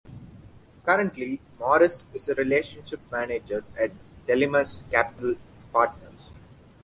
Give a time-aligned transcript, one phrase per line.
[0.83, 3.91] Currently, Morris is a Relationship Manager at
[4.27, 5.35] Telemus Capital
[5.71, 6.31] Partners.